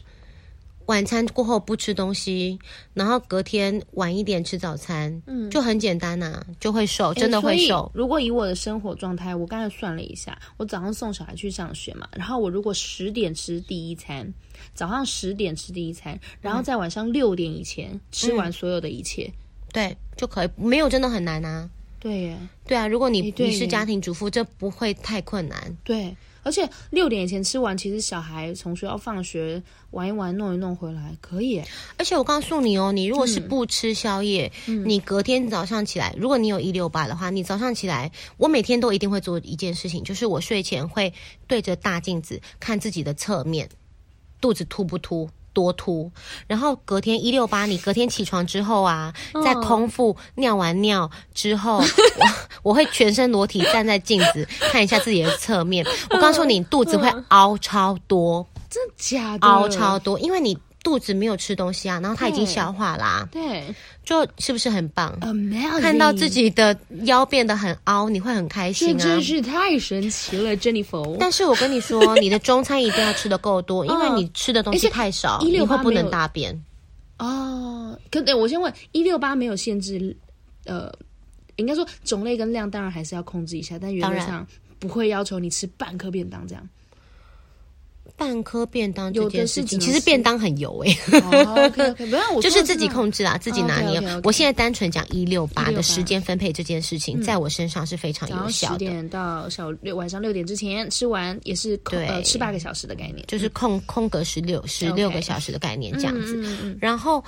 [0.88, 2.58] 晚餐过后不吃东西，
[2.94, 7.90] 然后隔天晚一点吃早餐，嗯，就很简单呐、啊，就会瘦，真的会瘦。
[7.94, 14.32] 如果以我的生活状态，我刚才算了一下，我早上送小孩去上学嘛，然后我如果十点吃第一餐，
[14.72, 19.34] 早上十点吃第一餐，然后在晚上六点以前吃完所有的一切，嗯、
[19.74, 21.68] 对，就可以，没有真的很难啊。
[22.00, 25.76] 对耶，对啊，如果你你是家庭主妇，这不会太困难。
[25.84, 26.16] 对。
[26.48, 31.62] 而且六点以前吃完，其实小孩从学校放学玩一玩、弄一弄回来可以。
[31.98, 41.12] 而且我告诉你哦，你如果是不吃宵夜，嗯、你隔天早上起来，如果你有一六八的话，你早上起来，我每天都一定会做一件事情，就是我睡前会
[41.46, 43.68] 对着大镜子看自己的侧面，
[44.40, 45.28] 肚子凸不凸。
[45.58, 46.08] 多凸，
[46.46, 49.12] 然后隔天一六八，你隔天起床之后啊，
[49.44, 51.78] 在空腹尿完尿之后，
[52.62, 55.84] 我我会全身裸体站在镜子看一下自己的侧面。
[56.10, 59.48] 我告诉你，肚子会凹超多，真的假的？
[59.48, 60.56] 凹超多，因为你。
[60.88, 63.62] 肚子没有吃东西啊，然后他已经消化啦、啊，对，
[64.02, 65.82] 就是不是很棒？Amazing.
[65.82, 68.98] 看到自己的腰变得很凹，你会很开心啊！
[68.98, 71.14] 真是太神奇了，Jennifer。
[71.20, 76.58] 但是我跟你说，你的中餐一定要吃的够多， 因为你吃的东西太少，你会不能大便。
[77.18, 80.16] 哦，可对，我先问，一六八没有限制，
[80.64, 80.90] 呃，
[81.56, 84.46] 应该说种类跟量当然还是要控制一下，但原则上
[84.78, 86.66] 不会要求你吃半颗便当这样。
[88.18, 91.20] 半颗便当这件事情，其实便当很油哎、欸。
[91.20, 93.98] OK OK，不要我 就是自己控制啊，自己拿捏。
[93.98, 94.20] Oh, okay, okay.
[94.24, 98.74] 我现在单纯讲一六八的时间分配这件事情，在我身上是非常有效的。
[98.74, 101.80] 十点到小六晚上六点之前吃完，也是
[102.24, 106.36] 吃八个小时的概念，就是空空格十六十六个小时的概念这样子。
[106.36, 106.46] Okay.
[106.46, 107.24] 嗯嗯、然后。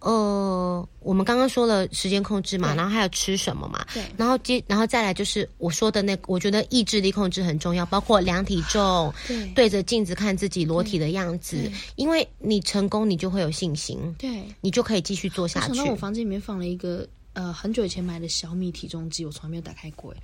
[0.00, 15.74] 呃，我们刚刚说了时间控制嘛，然后还有吃什么嘛，对，然后接，然后再来就是我说的那个，我觉得意志力控制很重要，包括量体重，对，对着镜子看自己裸体的样子，因为你成功，你就会有信心，对，你就可以继续做下去。
[15.74, 20.14] 那我房间里面放了一个呃很久以前买的小米体重机，我从来没有打开过，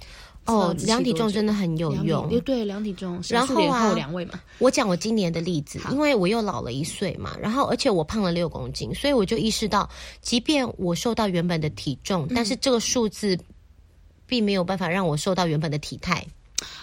[0.47, 3.23] 哦，量体重真的很有用，对，量体重。
[3.29, 9.89] 然后啊，两位嘛，我讲我今年的例子，因为我又老了一岁嘛，然后而且我胖了六公斤，所以我就意识到，
[10.21, 13.39] 即便我瘦到原本的体重，但是这个数字
[14.27, 16.27] 并没有办法让我瘦到原本的体态。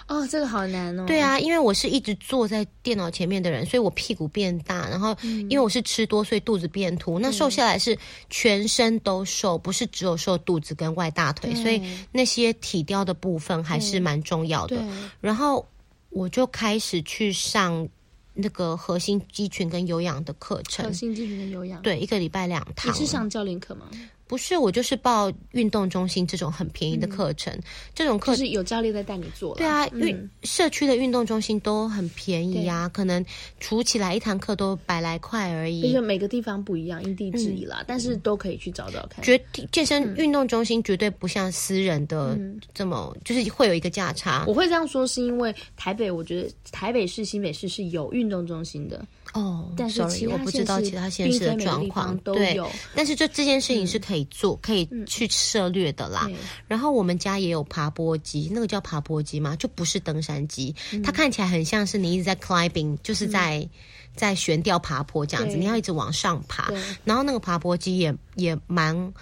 [0.08, 1.06] 哦，这个好难哦。
[1.08, 7.20] 对啊，因为我是一直坐在电脑前面的人，所以我屁股变大，然后因为我是吃多，所以肚子变凸。
[7.20, 7.98] 嗯、那瘦下来是
[8.30, 11.82] 全身都瘦，不是只有瘦肚子跟外大腿，所以
[12.12, 14.84] 那些体雕的部分还是蛮重要的。
[15.22, 15.66] 然后
[16.10, 17.88] 我就开始去上
[18.34, 20.86] 那个核心肌群跟有氧的课程。
[20.86, 22.92] 核心肌群跟有氧，对，一个礼拜两堂。
[22.92, 23.90] 你是上教练课吗？
[24.32, 27.64] 不是，我就是报运动中心这种很便宜的课程，嗯、
[27.94, 29.54] 这种课就是有教练在带你做。
[29.56, 33.26] 对啊，运、嗯、社区的运动中心都很便宜啊，可能
[33.60, 35.82] 除起来一堂课都百来块而已。
[35.82, 39.22] 因为每个地方不一样，因地制宜啦，嗯、但是都可以去找找看。
[39.22, 39.38] 绝
[39.70, 42.40] 健身运动中心绝对不像私人的
[42.74, 44.46] 这么，嗯、就是会有一个价差。
[44.48, 49.06] 我会这样说，是因为台北，我觉得台北市、新北市是有运动中心的。
[49.34, 52.60] 哦，但是我不知道其他县市的状况，对，
[52.94, 56.30] 但是就这件事情是可以做，可以去涉略的啦。
[56.68, 59.56] 然后我们家也有爬坡机，那个叫爬坡机吗？
[59.56, 63.68] 就不是登山机，它看起来很像是你一直在 climbing，就是在
[64.16, 66.70] 在悬吊爬坡这样子，你要一直往上爬。
[67.06, 69.14] 然后那个爬坡机也也蛮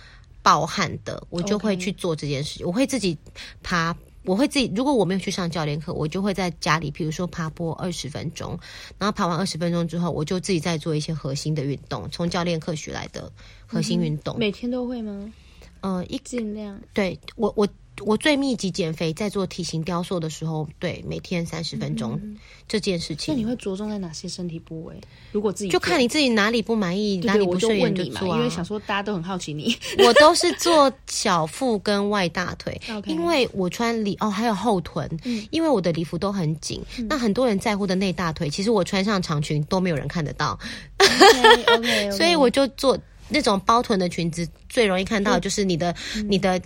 [0.41, 3.15] 爆汗的，我就会去做这件事情，我会自己
[3.61, 3.95] 爬。
[4.29, 8.55] 我会自己，如果我没有去上教练课，我就会在家里，比如说爬坡二十分钟，
[8.99, 13.31] 然后爬完二十分钟之后，我就自己再做一些核心的运动，从教练课学来的
[13.65, 14.37] 核心运动。
[14.37, 15.33] 嗯、每天都会吗？
[15.81, 16.79] 呃，一尽量。
[16.93, 17.67] 对我我。
[18.05, 22.19] 我最密集减肥，在做体型雕塑的时候，对，每天三十分钟
[22.67, 23.33] 这件事情。
[23.33, 24.95] 那你会着重在哪些身体部位？
[25.31, 28.37] 如果自己就看你自己哪里不满意，哪里不顺眼就做啊。
[28.37, 35.09] 因为想说大家都很好奇你，我都是 做小腹跟外大腿， 因为我穿礼哦，还有后臀，
[35.51, 36.81] 因为我的礼服都很紧。
[37.07, 40.57] 那很多人在乎的内大腿，其实我穿上长裙都没有人看得到。
[41.77, 45.95] OK，所以我就做那种包臀的裙子，最容易看到就是你的
[46.27, 46.61] 你的。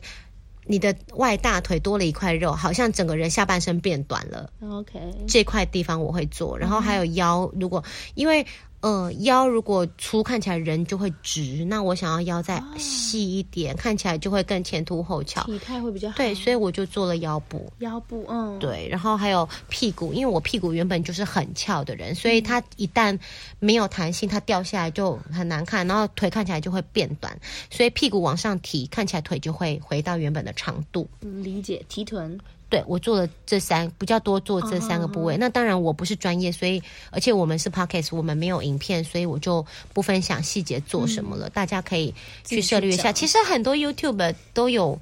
[0.66, 4.50] 你的外大腿多了一块肉，好像整个人下半身变短了。
[4.70, 7.84] OK，这块地方我会做，然后还有腰，如果
[8.16, 8.46] 因为。
[8.84, 11.64] 呃，腰如果粗，看起来人就会直。
[11.64, 16.18] 那我想要腰再细一点，啊、看起来就会更前凸后翘，体态会比较好。
[16.18, 17.72] 对，所以我就做了腰部。
[17.80, 18.86] 腰部，嗯，对。
[18.90, 23.18] 然后还有屁股，因为我屁股原本就是很翘的人，所以它一旦
[23.60, 25.88] 没有弹性，它掉下来就很难看。
[25.88, 27.40] 然后腿看起来就会变短，
[27.72, 31.08] 所以屁股往上提，看起来腿就会回到原本的长度。
[31.22, 32.38] 理解，提臀。
[32.74, 35.36] 对，我做了这三比较多做这三个部位。
[35.36, 35.40] Uh -huh.
[35.42, 36.82] 那当然我不是专业，所以
[37.12, 41.48] 而且我们是 podcast，我们没有影片，所以我就不分享细节做什么了。
[41.50, 42.12] 嗯、大家可以
[42.44, 43.12] 去涉猎一下。
[43.12, 45.00] 其实很多 YouTube 都有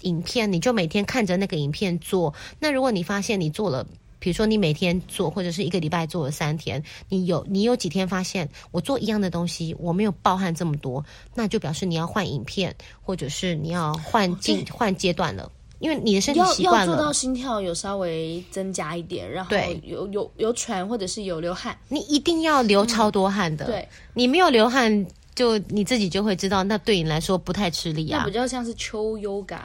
[0.00, 2.32] 影片，你就每天看着那个影片做。
[2.58, 3.86] 那如果你发现你做了，
[4.18, 11.04] 比如说你每天做，或者是一个礼拜做了三天，你有你有几天发现我做一样的东西，我没有暴汗这么多，
[11.34, 15.52] 那就表示你要换影片，或者是你要换进换阶段了。
[15.80, 23.64] 因为你的身体习惯了，要要做到心跳有稍微增加一点，然后有有有喘或者是有流汗，你一定要流超多汗的。
[23.64, 28.20] 嗯、对，你没有流汗，就你自己就会知道，那对你来说不太吃力啊。
[28.20, 29.58] 那比较像是秋 yoga，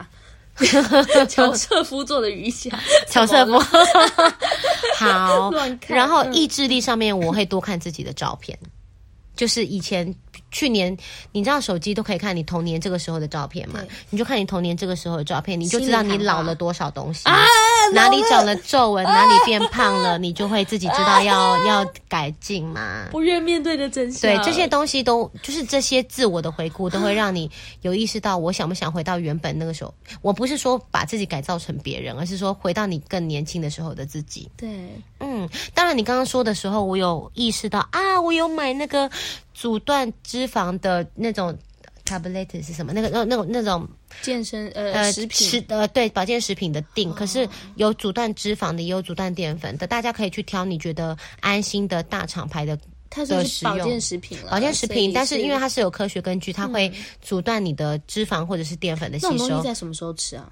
[1.27, 2.71] 乔瑟夫做的瑜伽，
[3.11, 3.59] 乔瑟夫。
[4.95, 5.51] 好，
[5.87, 8.69] 然后意志力上面，我会多看自己的照片，嗯、
[9.35, 10.15] 就是以前。
[10.51, 10.95] 去年
[11.31, 13.79] 你知道手机都可以看你童年这个时候的照片吗？
[14.09, 17.35] 你就看你童年这个时候的照片，你就知道你老了多少东西，啊、
[17.93, 23.07] 哪里长了皱纹、啊，哪里变胖了，你就会自己知道要、啊、要改进嘛。
[23.11, 24.21] 不愿面对的真相。
[24.21, 27.49] 对，这些东西都就是这些自我的回顾，都会让你
[27.81, 29.93] 有意识到，我想不想回到原本那个时候？
[30.21, 34.49] 我不是说把自己改造成别人，而是说回到你更年轻的时候的自己。
[34.57, 34.69] 对，
[35.19, 39.09] 嗯，当然你刚刚说的时候，我有意识到啊，我有买那个。
[39.55, 41.57] 阻断脂肪的那种
[42.05, 42.91] tablet 是什么？
[42.91, 43.87] 那个、那、那种、那种
[44.21, 52.77] 健身呃食品吃呃对保健食品的定，可是有阻断脂肪的，也有阻断淀粉的，大家可以去挑你觉得安心的大厂牌的。
[53.09, 56.91] 它是保健食品了，保健食品，但是因为它是有科学根据，它会
[57.21, 59.31] 阻断你的脂肪或者是淀粉的吸收。
[59.31, 60.51] 那种东西在什么时候吃啊？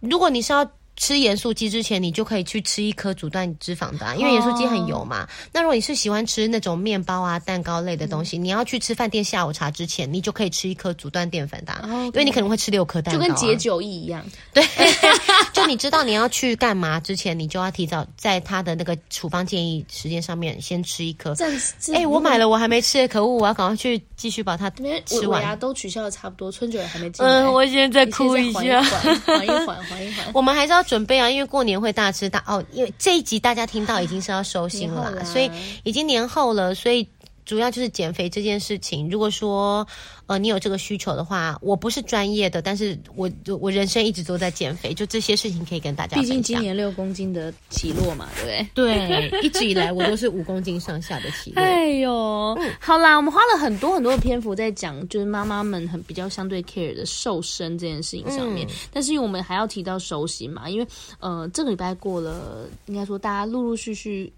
[0.00, 0.66] 如果你是要。
[0.96, 5.20] 吃盐酥鸡之前，你就可以去吃一颗阻断脂肪的，啊，因为盐酥鸡很油嘛。
[5.20, 5.28] Oh.
[5.52, 14.24] 那如果你是喜欢吃那种面包啊、蛋糕类的东西，嗯、你要去吃饭店下午茶之前，你就可以吃一颗阻断淀粉的，啊，oh, 因为你可能会吃六颗蛋糕，啊，就跟解酒意一样。
[14.54, 14.64] 对，
[15.52, 21.34] 就你知道你要去干嘛之前，你就要提早在他的那个处方建议时间上面先吃一颗。
[21.92, 23.36] 哎、欸，我买了，我还没吃，可恶！
[23.36, 24.70] 我要赶快去继续把它
[25.06, 25.42] 吃完。
[25.42, 27.32] 牙都取消的差不多，春酒也还没进来。
[27.32, 30.26] 嗯，我现在在哭一下，缓一缓，缓一缓，缓一缓。
[30.32, 32.64] 我们还是要准备啊，因为过年会大吃大哦。
[32.72, 35.50] 因为这一集大家听到已经是要收心了，啦，所以
[35.82, 37.08] 已经年后了，所以。
[37.44, 39.08] 主要就是减肥这件事情。
[39.10, 39.86] 如果说，
[40.26, 43.30] 呃，你有这个需求的话，我不是专业的，但是我
[43.60, 46.18] 我人生一直都在减肥，就这些事情可以跟大家。
[46.18, 49.30] 毕竟今年六公斤的起落嘛，对不对？
[49.30, 51.62] 对，一直以来我都是五公斤上下的起落。
[51.62, 52.12] 哎呦、
[52.58, 58.66] 嗯，好啦，我们花了很多很多的篇幅在讲，就是妈妈们很比较相对 care 的瘦身这件事情上面。
[58.66, 60.86] 嗯、但是因为我们还要提到熟悉嘛，因为
[61.20, 64.32] 呃，这个礼拜过了，应该说大家陆陆续续。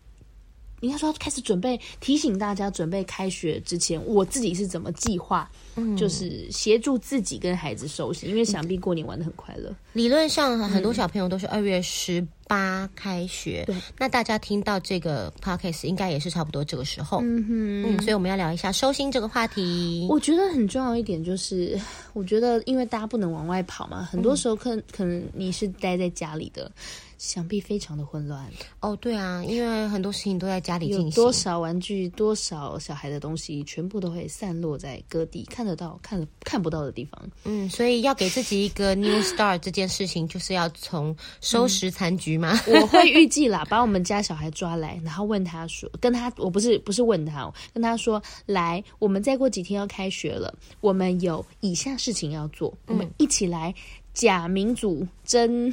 [0.80, 9.74] 应该说开始准备，提醒大家准备开学之前，我自己是怎么计划，嗯，就是协助自己跟孩子收心，因为想必过年玩的很快乐。
[9.92, 13.66] 理论上，很多小朋友都是二月十八开学，
[13.98, 20.06] 那大家听到这个 podcast 应该也是差不多这个时候，嗯哼，嗯，所以我们要聊一下收心这个话题。
[20.10, 21.80] 我觉得很重要一点就是，
[22.12, 26.70] 我觉得因为大家不能往外跑嘛，很多时候可可能你是待在家里的。
[27.18, 28.46] 想必非常的混乱
[28.80, 37.30] 哦，对啊，因为很多事情都在家里进行，多少玩具，多少小孩的东西，全部都会散落在各地，看得到、看了看不到的地方。
[37.44, 42.58] 嗯，所以要给自己一个 new start，这件事情就是要从收拾残局嘛。
[42.66, 53.74] 嗯、 我会预计啦，把我们家小孩抓来，然后问他说，跟他，我不是不是问他，跟他说，来，我们再过几天要开学了，我们有以下事情要做，我们一起来。
[54.16, 55.70] 假民主真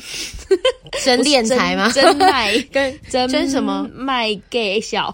[1.04, 1.90] 真敛财吗？
[1.96, 5.10] 真卖 跟真真什么卖 gay 小？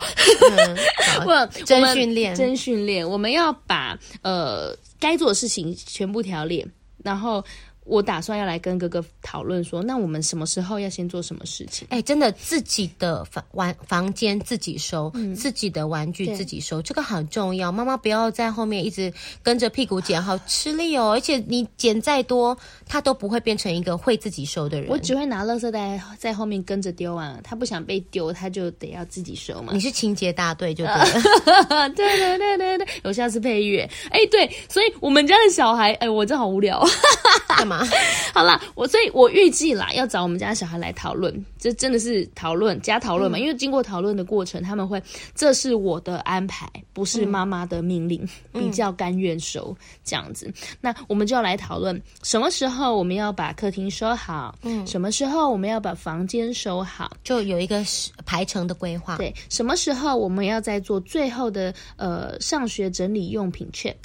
[1.23, 3.07] 不、嗯，真 训练，真训练。
[3.07, 6.67] 我们要把呃该做的事情全部条列，
[7.03, 7.45] 然后。
[7.89, 11.87] 我打算要来跟哥哥讨论说，那我们什么时候要先做什么事情？
[11.89, 17.71] 哎、欸，真的，自己的房玩房间自己收、嗯，自己的玩具自己收，这个很重要。
[17.71, 21.11] 妈妈不要在后面一直跟着屁股捡，好吃力哦。
[21.17, 24.89] 而且你捡再多，他都不会变成一个会自己收的人。
[24.89, 27.39] 我只会拿垃圾袋在后面跟着丢啊。
[27.43, 29.73] 他不想被丢，他就得要自己收嘛。
[29.73, 31.89] 你是清洁大队就对了。
[31.89, 33.89] 对对对对对，有下次配乐。
[34.11, 36.85] 哎、欸，对，所以我们家的小孩，哎、欸，我真好无聊，
[37.57, 37.78] 干嘛？
[38.33, 43.41] 好啦，我所以，我预计啦，要找我们家小孩来讨论，这真的是讨论加讨论嘛、嗯？
[43.41, 45.01] 因为经过讨论的过程，他们会，
[45.35, 50.51] 这是我的安排，不是妈妈的命令，嗯、比较甘愿收这样子。
[50.79, 54.55] 那我们就要来讨论，什么时候我们要把客厅收好？
[54.63, 57.11] 嗯，什么时候我们要把房间收好？
[57.23, 57.83] 就有一个
[58.25, 59.17] 排程的规划。
[59.17, 63.95] 对，什么时候我们要再做最后的呃上学整理用品 check？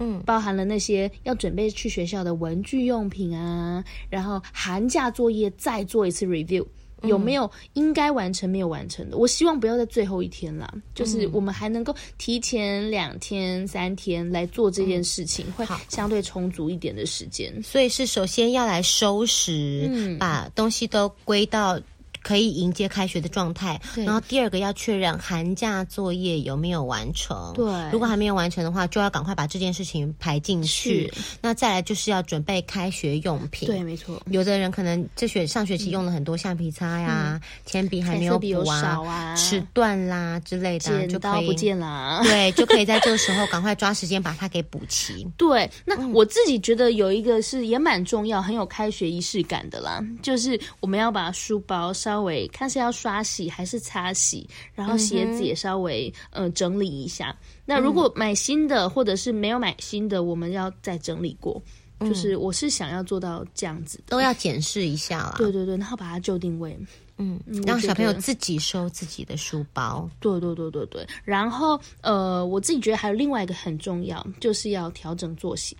[0.00, 6.66] 嗯，包含了那些要准备去学校的文具用品啊，然后寒假作业再做一次 review。
[7.04, 9.16] 有没有应该完成没有完成的？
[9.16, 17.50] 我希望不要在最后一天啦，就是我们还能够提前两天、三天来做这件事情，会相对充足一点的时间。
[17.62, 21.80] 所以是首先要来收拾，嗯，把东西都归到。
[22.22, 27.52] 可以迎接开学的状态，然后第二个要确认寒假作业有没有完成。
[27.54, 31.10] 对，如果还没有完成的话，就要赶快把这件事情排进去。
[31.40, 33.66] 那再来就是要准备开学用品。
[33.66, 34.20] 对，没错。
[34.26, 42.20] 有的人可能这学上学期用了很多橡皮擦呀、铅笔还没有补啊，尺断啦之类的，剪刀不见了。
[42.28, 45.26] 对，就可以在这个时候赶快抓时间把它给补齐。
[45.38, 52.09] 对，那我自己觉得有一个是也蛮重要、很有开学仪式感的啦，就是我们要把书包上。
[52.10, 57.36] 稍微看是要刷洗还是擦洗，然后鞋子也稍微嗯、呃、整理一下。
[57.64, 61.62] 那如果买新的或者是没有买新的，我们要再整理过。
[62.00, 65.34] 就是我是想要做到这样子，都要检视一下啦。
[65.36, 66.76] 对对对，然后把它就定位，
[67.18, 70.10] 嗯，让小朋友自己收自己的书包。
[70.18, 71.06] 对对对对对。
[71.24, 75.76] 然后呃，我自己觉得还有另外一个很重要，就是要调整作息。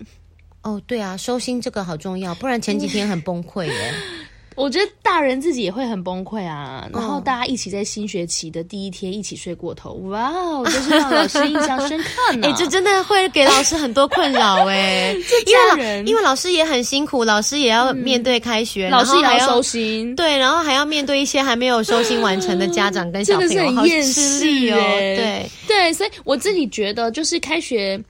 [0.62, 3.94] 哦，对啊，收心这个好重要，不然前几天很崩溃耶。
[4.60, 12.46] 我觉得大人自己也会很崩溃啊，然后大家一起在新学期的第一天一起睡过头，哇哦，就是让老师印象深刻呢。
[12.48, 15.14] 哎、欸，这真的会给老师很多困扰 哎，
[15.46, 24.76] 因为因为老师也很辛苦，老师也要面对开学，嗯、老师也要收心，对，然后还要面对一些还没有收心完成的家长跟小朋友，真的是很厌世哦。
[24.76, 28.00] 对对，所以我自己觉得就是开学。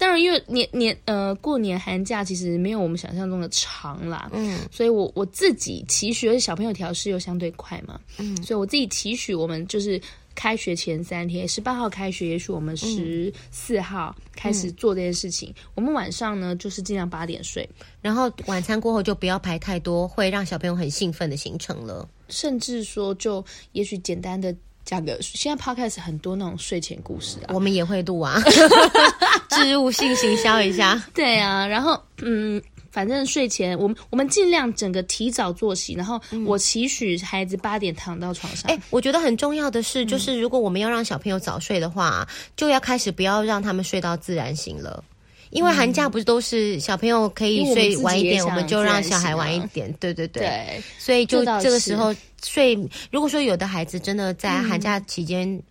[0.00, 10.00] 当然，因为年年呃过年寒假其实没有我们想象中的长啦，嗯，所以我我自己期许，而且小朋友调试又相对快嘛，嗯，所以我自己期许我们就是
[10.34, 15.50] 开学前三天，十八号开学，也许我们十四号开始做这件事情。
[15.50, 17.68] 嗯，我们晚上呢就是尽量八点睡，
[18.00, 24.56] 然后晚餐过后就不要排太多会让小朋友很兴奋的行程了，甚至说就也许简单的。
[24.90, 28.42] 价格现在 podcast 很多那种睡前故事啊，我们也会录啊，
[29.50, 31.00] 植入性行销一下。
[31.14, 32.60] 对啊，然后嗯，
[32.90, 38.68] 反正睡前我们我们尽量整个提早作息，然后我期许孩子八点躺到床上。
[38.68, 45.04] 哎、欸，我觉得很重要的是，就是如果我们要让小朋友早睡的话，嗯、就要开始不要让他们睡到自然醒了。
[45.50, 49.92] 因为寒假不是都是小朋友可以睡晚一点，我们，就让小孩晚一点。
[50.00, 52.78] 对对对，对，所以就这个时候睡。
[53.10, 55.62] 如果说有的孩子真的在寒假期间，嗯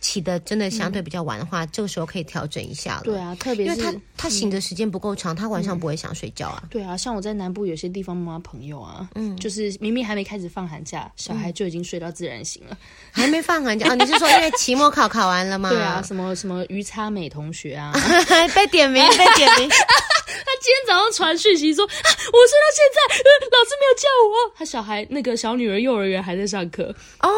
[0.00, 3.02] 起的真的相对比较晚的话，嗯、这个时候可以调整一下了。
[3.04, 6.62] 对啊，特别是因为他他醒的时间不够长，嗯，他晚上不会想睡觉啊。
[6.70, 12.76] 对啊，像我在南部有些地方妈妈朋友啊，嗯，就是明明还没开始放寒假，小孩就已经睡到自然醒了，
[13.14, 13.94] 嗯、还没放寒假啊？
[13.94, 15.68] 你是说因为期末考考完了吗？
[15.74, 17.92] 对啊，什么什么于差美同学啊，
[18.54, 19.68] 被点名被点名。
[20.26, 24.52] 他今天早上传讯息说啊，我睡到现在，呃，老师没有叫我。
[24.56, 26.84] 他小孩那个小女儿幼儿园还在上课
[27.20, 27.28] 哦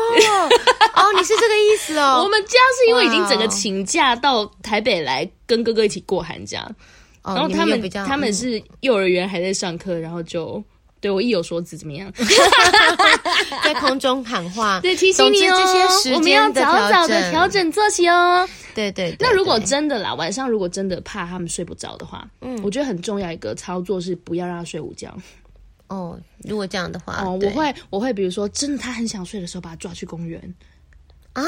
[0.95, 2.28] 哦，你是这个意思哦。
[2.29, 6.69] 我们家是因为已经整个请假到台北来跟哥哥一起过寒假，
[7.23, 10.63] 哦、然后他们他们是幼儿园还在上课，然后就。
[11.01, 12.13] 对，我意有所指，怎么样？
[13.63, 18.45] 在空中喊话， 对，提醒你哦，这些时我们要早早的调整作息哦。
[18.75, 25.17] 对对，对，那如果真的啦，晚上如果真的怕他们睡不着的话，嗯，我觉得很重要一个操作是不要让他睡午觉。
[25.87, 30.53] 哦，如果这样的话，哦，我会我会比如说，真的他很想睡的时候，把他抓去公园
[31.35, 31.45] 啊。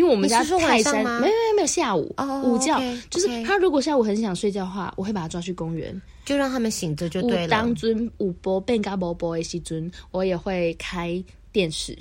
[0.00, 7.48] 因为我们家泰山，没有没有没有下午，oh, 午觉 okay, 就是他如果下午很想睡觉的话，我会把他抓去公园，就让他们醒着就对了。
[7.48, 11.22] 当尊午波变嘎波波的西尊，我也会开
[11.52, 11.94] 电视。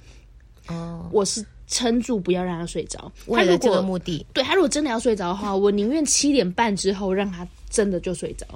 [0.70, 4.26] 哦、oh.，我是撑住不要让他睡着，为了这个目的。
[4.32, 8.47] 对，他如果真的要睡着的话，我宁愿七点半之后让他真的就睡着。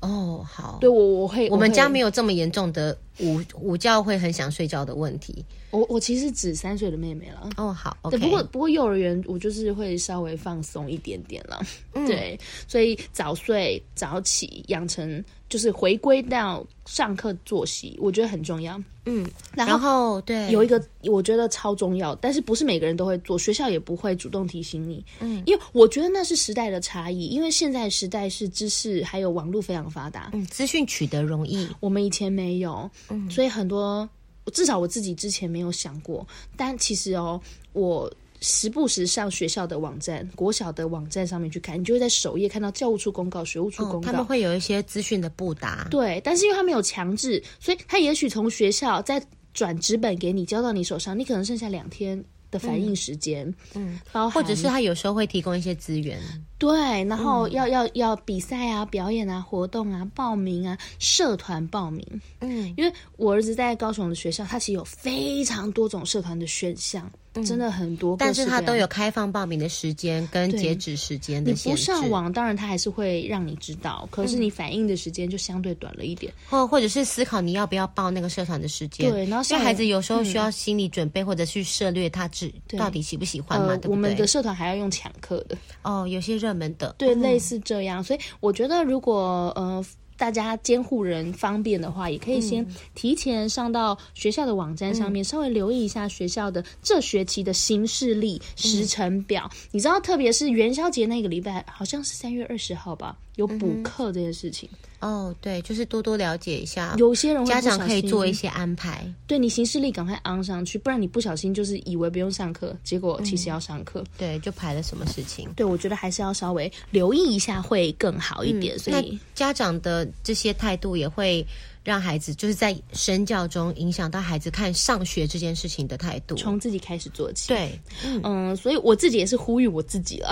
[0.00, 5.44] 哦，好，对我我会，我们家没有这么严重的午午觉会很想睡觉的问题。
[5.70, 7.50] 我我其实指三岁的妹妹了。
[7.56, 11.60] 哦，好，okay、对，不过不过幼儿园我就是会稍微放松一点点了。
[11.94, 18.80] 嗯，对，所以早睡早起，养成就是回归到上课作息，我觉得很重要。
[19.08, 25.04] 嗯，然后，对，有一个我觉得超重要，但是不是每个人都会做，学校也不会主动提醒你。
[25.20, 34.08] 嗯，因为我觉得那是时代的差异，因为现在时代是知识还有网络非常发达，嗯，资讯取得容易，我们以前没有，嗯，所以很多
[34.52, 37.40] 至少我自己之前没有想过，但其实哦，
[37.72, 49.20] 我时不时上学校的网站、国小的网站上面去看，你就会在首页看到教务处公告、学务处公告，哦，他们会有一些资讯的布达，对，但是因为他没有强制，所以他也许从学校再
[49.52, 56.18] 转纸本给你交到你手上，你可能剩下两天的反应时间，嗯，包或者是他有时候会提供一些资源，
[56.58, 62.06] 对，然后要、嗯、要要比赛啊、表演啊、活动啊、报名啊、社团报名，
[62.40, 67.10] 嗯，因为我儿子在高雄的学校，他其实有非常多种社团的选项。
[67.44, 71.68] 真的很多，但是他都有开放报名的时间跟截止时间的限制。
[71.68, 79.10] 你不上网，当然他还是会让你知道，可是你反应的时间就相对短了一点，或、嗯、或者是思考你要不要报那个社团的时间。
[79.10, 83.76] 对，然后小孩子有时候需要心理准备，或者去涉猎他只到底喜不喜欢嘛。
[83.76, 88.02] 对，我们的社团还要用抢课的哦，有些热门的，对，类似这样。
[88.02, 89.84] 所以我觉得，如果呃。
[90.18, 99.48] 大家监护人方便的话，也可以先提前上到学校的网站上面，嗯、稍微留意一下学校的这学期的新势力时程表。
[99.54, 103.16] 嗯、你知道，特别是元宵节那个礼拜，好像是三月二十号吧。
[103.36, 104.68] 有补课这件事情
[105.00, 106.94] 哦，对，就是多多了解一下。
[106.98, 115.48] 有些人家长可以做一些安排，对你行事历赶快昂上去，不然你不小心就是以为不用上课，结果其实要上课，嗯，对，就排了什么事情。
[115.54, 118.76] 对，我觉得还是要稍微留意一下会更好一点。
[118.76, 121.46] 嗯，所以家长的这些态度也会。
[121.88, 127.48] 让孩子就是在身教中影响到孩子看上学这件事情的态度，从自己开始做起。
[127.48, 130.30] 对，嗯，嗯，所以我自己也是呼吁我自己了，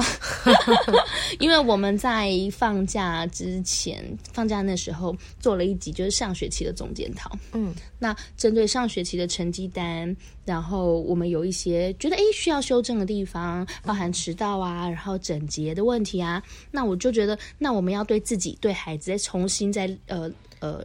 [1.41, 4.05] 因为我们在放假之前，
[4.35, 7.31] 放假那时候做了一集，就是上学期的总检讨。
[7.53, 20.31] 嗯，那针对上学期的成绩单，然后我们有一些觉得诶需要修正的地方，包含迟到啊，然后整洁的问题啊，那我就觉得，那我们要对自己、对孩子再重新再呃
[20.61, 20.85] 呃。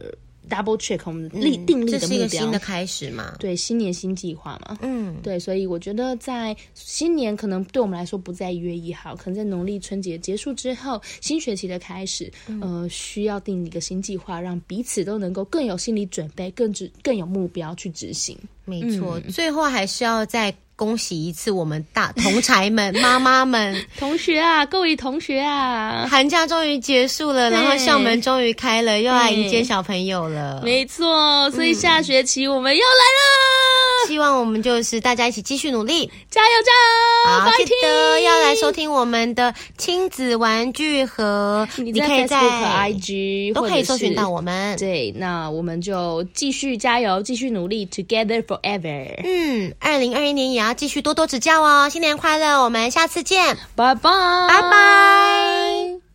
[0.50, 3.36] Double check 我们立定立的目标，这是一个新的开始嘛？
[3.38, 4.76] 对，新年新计划嘛。
[4.82, 18.36] 嗯，对，所以我觉得在新年可能对我们来说不在一月一号，可能在农历春节结束之后，新学期的开始，嗯、呃，需要定一个新计划，让彼此都能够更有心理准备，更执更有目标去执行。
[18.64, 20.54] 没错，嗯、最后还是要再。
[20.82, 30.60] 恭喜一次我们大 同才们、妈妈们、 同学啊，各位同学啊，寒假终于结束了，然后校门终于开了，又来迎接小朋友了。
[30.64, 34.08] 没错，所以下学期我们又来了。
[34.08, 37.40] 希望我们就是大家一起继续努力，加油加油！
[37.40, 44.76] 好，记得要来收听我们的亲子玩具盒，你可以在 IG 都可以搜寻到我们。
[44.76, 49.20] 对，那我们就继续加油，继续努力，Together Forever。
[49.22, 51.90] 嗯，二零二一年也要继续多多指教哦！
[51.90, 54.10] 新年快乐，我们下次见，拜拜，
[54.48, 56.11] 拜拜。